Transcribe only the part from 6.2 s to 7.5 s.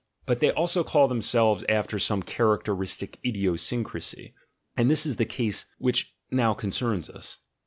now concerns us.